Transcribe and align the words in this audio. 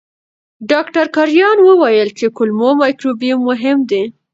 ډاکټر 0.71 1.05
کرایان 1.15 1.57
وویل 1.61 2.09
چې 2.17 2.25
کولمو 2.37 2.69
مایکروبیوم 2.81 3.39
مهم 3.49 3.77
دی. 3.89 4.03